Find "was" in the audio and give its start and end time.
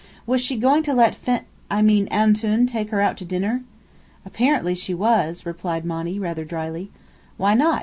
0.25-0.41, 4.95-5.45